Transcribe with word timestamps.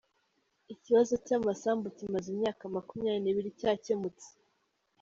Ikibazo 0.73 1.13
cy’amasambu 1.25 1.87
kimaze 1.97 2.27
imyaka 2.35 2.63
makumyabiri 2.75 3.21
nibiri 3.23 3.49
cyakemutse 3.59 4.27